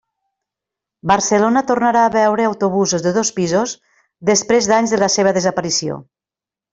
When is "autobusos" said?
2.51-3.05